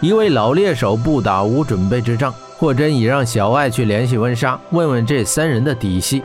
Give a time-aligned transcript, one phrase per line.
[0.00, 2.32] 一位老猎手不打无准备之仗。
[2.58, 6.22] 霍真已让小艾去联系温莎，问问这三人的底细。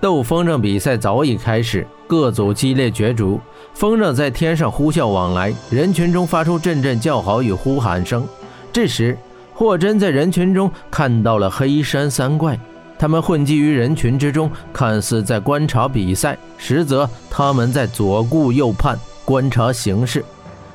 [0.00, 3.40] 斗风筝比赛早已开始，各组激烈角逐，
[3.72, 8.24] 风筝在天上呼啸往来，人群中发出阵阵叫好与呼喊声。
[8.72, 9.18] 这时，
[9.52, 12.56] 霍真在人群中看到了黑山三怪，
[12.96, 20.24] 他们混迹于人群之中，看似在观察比赛，实则他们在左顾右盼，观察形势。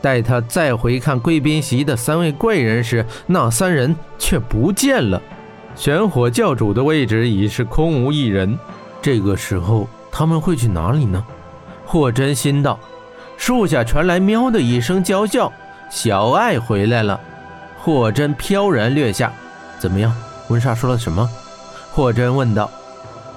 [0.01, 5.21] 待他再回看贵宾席的三位贵人时，那三人却不见了。
[5.75, 8.57] 玄火教主的位置已是空无一人。
[9.01, 11.23] 这个时候他们会去哪里呢？
[11.85, 12.79] 霍真心道。
[13.37, 15.51] 树下传来喵的一声娇叫，
[15.89, 17.19] 小爱回来了。
[17.77, 19.31] 霍真飘然掠下。
[19.79, 20.13] 怎么样？
[20.49, 21.29] 温莎说了什么？
[21.91, 22.69] 霍真问道。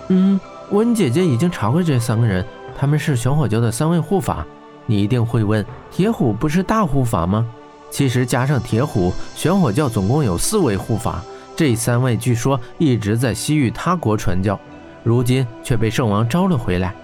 [0.09, 2.45] 嗯，温姐姐已经查过这三个人，
[2.77, 4.45] 他们是玄火教的三位护法。
[4.87, 7.47] 你一定会问，铁虎不是大护法吗？
[7.91, 11.23] 其实加上铁虎，玄火教总共有四位护法。
[11.55, 14.59] 这三位据说一直在西域他国传教，
[15.03, 16.95] 如今却被圣王招了回来。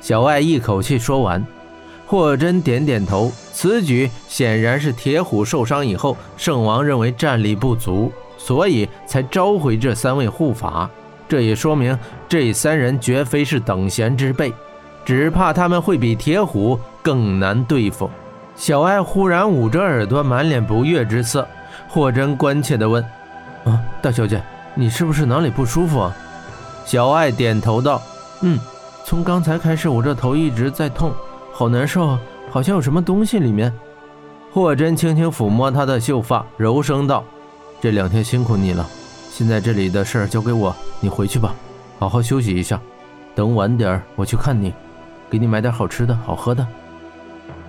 [0.00, 1.44] 小艾一口气说完，
[2.06, 3.30] 霍真点点头。
[3.52, 10.90] 此举显然是铁虎受伤以后，圣王认为战力不足，所以才召回这三位护法。
[11.28, 11.96] 这也说明
[12.28, 14.52] 这三人绝非是等闲之辈。
[15.04, 18.08] 只怕他们会比铁虎更难对付。
[18.54, 21.46] 小艾忽然捂着耳朵，满脸不悦之色。
[21.88, 23.02] 霍真关切地问
[23.64, 24.42] ：“啊，大小姐，
[24.74, 26.14] 你是不是哪里不舒服啊？”
[26.84, 28.00] 小艾点头道
[28.42, 28.58] ：“嗯，
[29.04, 31.12] 从刚才开始，我这头一直在痛，
[31.52, 32.18] 好难受，
[32.50, 33.72] 好像有什么东西里面。”
[34.52, 37.24] 霍真轻轻抚摸她的秀发，柔声道
[37.80, 38.86] ：“这两天辛苦你了，
[39.30, 41.54] 现在这里的事儿交给我，你回去吧，
[41.98, 42.78] 好好休息一下，
[43.34, 44.72] 等晚点儿我去看你。”
[45.32, 46.66] 给你买点好吃的好喝的。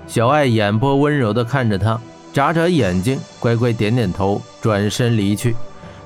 [0.06, 1.98] 小爱眼波温柔地看着他，
[2.34, 5.56] 眨眨眼睛，乖乖点点头，转身离去。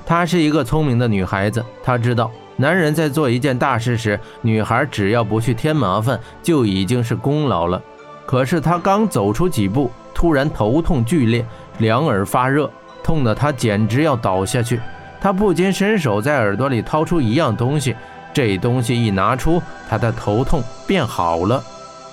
[0.05, 7.81] 她是一个聪明的女孩子，她知道男人在做一件大事时，女孩只要不去添麻烦，就已经是功劳了。
[8.27, 11.43] 可是她刚走出几步，突然头痛剧烈，
[11.79, 12.69] 两耳发热，
[13.03, 14.79] 痛得她简直要倒下去。
[15.19, 17.95] 她不禁伸手在耳朵里掏出一样东西。
[18.37, 19.59] 这东西一拿出，
[19.89, 21.63] 他的头痛变好了。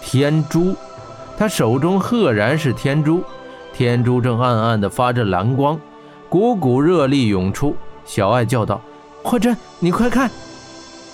[0.01, 0.75] 天珠，
[1.37, 3.23] 他手中赫然是天珠，
[3.75, 5.79] 天珠正暗暗地发着蓝光，
[6.31, 7.77] 股股热力涌出。
[8.07, 8.81] 小爱叫道
[9.23, 10.31] ：“霍真，你快看！”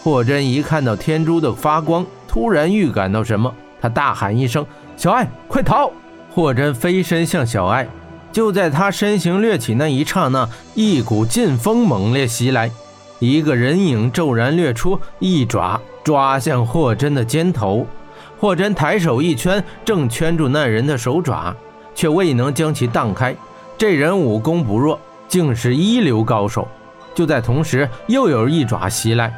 [0.05, 4.65] 霍真一看到天珠的发光，突然预感到什么，他大喊一声
[4.97, 5.91] ：“小爱，快逃！”
[6.33, 7.89] 霍真飞身向小爱，
[8.31, 12.71] 就在他身形掠起那一刹那，一股劲风猛烈袭来。
[13.21, 17.87] 一个人影骤然掠出，一爪抓向霍真的肩头。
[18.39, 21.55] 霍真抬手一圈，正圈住那人的手爪，
[21.95, 23.37] 却未能将其荡开。
[23.77, 24.99] 这人武功不弱，
[25.29, 26.67] 竟是一流高手。
[27.15, 29.31] 就在同时，又有一爪袭来，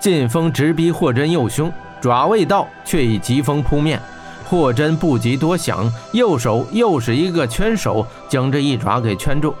[0.00, 1.70] 劲风直逼霍真右胸，
[2.00, 4.00] 爪未到，却已疾风扑面。
[4.48, 9.54] 霍真不及多想，右手又是一个圈手，将这一爪给圈住。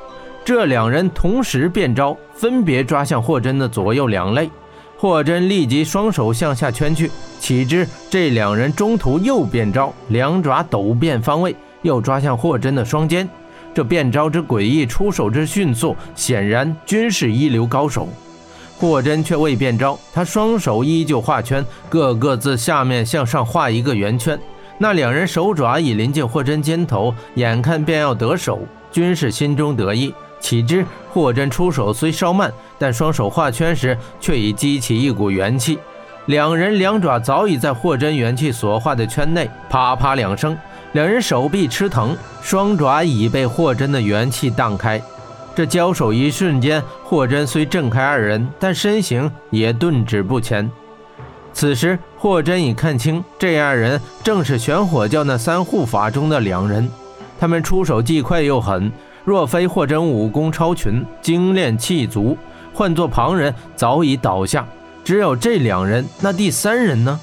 [0.46, 4.48] 这两人同时变招，分别抓向霍真的左右两肋。
[4.96, 13.28] 霍真立即双手向下圈去，岂知这两人中途又变招，两爪陡变方位，又抓向霍真的双肩。
[13.74, 18.06] 这变招之诡异，出手之迅速，显然均是一流高手。
[18.78, 24.38] 霍真却未变招，他双手依旧画圈，各个自下面向上画一个圆圈。
[24.78, 28.60] 那两人手爪已临近霍真肩头，眼看便要得手，
[28.92, 30.14] 均是心中得意。
[30.46, 35.76] 岂知霍真出手虽稍慢，但双手画圈时却已激起一股元气。
[36.26, 40.56] 两人两爪早已在霍真元气所画的圈内，啪啪两声，
[40.92, 45.02] 两人手臂吃疼，双爪已被霍真的元气荡开。
[45.52, 50.70] 这交手一瞬间，霍真虽震开二人，但身形也顿止不前。
[51.52, 56.88] 此时，霍真已看清这二人正是玄火教那三护法中的两人，
[57.36, 58.92] 他们出手既快又狠。
[59.26, 62.38] 若非霍真武功超群、精炼气足，
[62.72, 64.64] 换做旁人早已倒下。
[65.04, 67.18] 只有这两人，那第三人呢？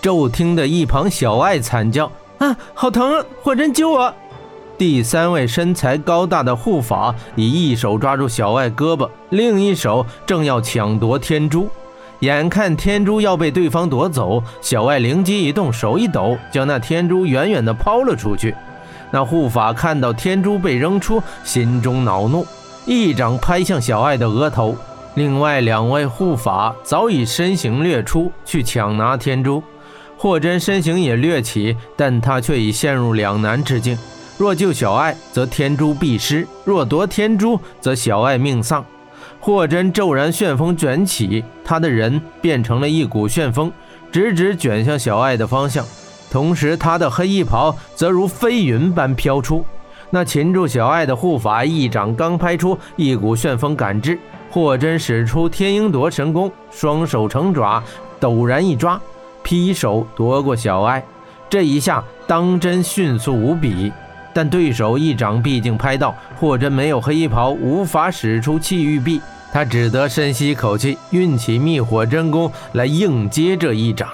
[0.00, 3.22] 骤听得一旁小爱惨叫：“啊，好疼！
[3.42, 4.14] 霍真救我！”
[4.78, 11.68] 第三位身材高大的护法以一手抓住小爱胳膊，另一手正要抢夺天珠。
[12.20, 18.54] 眼看天珠要被对方夺走，小爱灵机一动，手一抖，将那天珠远远地抛了出去。
[19.10, 22.46] 那护法看到天珠被扔出，心中恼怒，
[22.84, 24.76] 一掌拍向小爱的额头。
[25.14, 29.62] 另外两位护法早已身形掠出去抢拿天珠，
[30.18, 33.96] 霍真身形也掠起，但他却已陷入两难之境。
[34.36, 38.84] 若救小爱，则天珠必失；若夺天珠，则小爱命丧。
[39.40, 43.72] 霍真骤然旋风卷起，他的人变成了一股旋风，
[44.12, 45.86] 直直卷向小爱的方向。
[46.30, 49.64] 同时，他的黑衣袍则如飞云般飘出。
[50.10, 54.18] 那擒住小爱的护法一掌刚拍出，一股旋风赶至，
[54.50, 57.82] 霍真使出天鹰夺神功，双手成爪，
[58.20, 59.00] 陡然一抓，
[59.42, 61.04] 劈手夺过小爱。
[61.48, 63.92] 这一下当真迅速无比。
[64.32, 69.20] 但对手一掌毕竟拍到，霍真没有黑衣袍，无法使出气玉臂，
[69.50, 74.08] 他只得深吸口气，运起灭火真功来应接这一掌。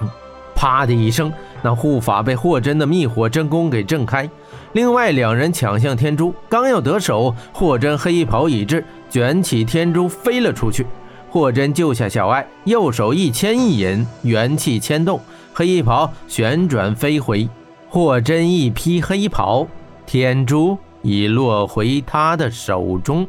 [0.55, 1.33] 啪的一声，
[1.63, 4.29] 那护法被霍真的灭火真功给震开。
[4.73, 10.87] 另外两人抢向天珠，刚要得手，霍真黑袍已至，卷起天珠飞了出去。
[11.31, 15.21] 霍真救下小爱，右手一牵一引，元气牵动，
[15.55, 17.49] 黑袍旋转飞回。
[17.89, 19.67] 霍真一披黑袍。
[20.05, 23.27] 天珠已落回他的手中。